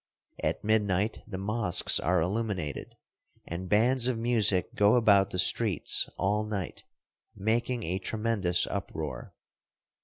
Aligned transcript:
At 0.43 0.63
midnight 0.63 1.21
the 1.27 1.37
mosques 1.37 1.99
are 1.99 2.21
illuminated, 2.21 2.95
and 3.45 3.69
bands 3.69 4.07
of 4.07 4.17
music 4.17 4.73
go 4.73 4.95
about 4.95 5.29
the 5.29 5.37
streets 5.37 6.09
all 6.17 6.43
night, 6.43 6.83
making 7.35 7.83
a 7.83 7.99
tremendous 7.99 8.65
uproar. 8.65 9.35